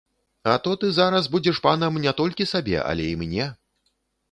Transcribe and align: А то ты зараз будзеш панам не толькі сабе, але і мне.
А 0.53 0.53
то 0.67 0.71
ты 0.83 0.89
зараз 0.99 1.29
будзеш 1.35 1.59
панам 1.67 2.01
не 2.07 2.15
толькі 2.23 2.49
сабе, 2.55 2.75
але 2.95 3.07
і 3.13 3.15
мне. 3.23 3.49